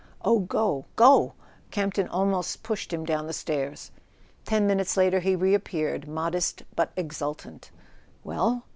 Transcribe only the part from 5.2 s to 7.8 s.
reappeared, modest but exultant.